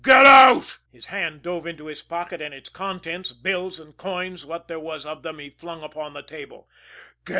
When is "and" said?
2.41-2.55, 3.79-3.95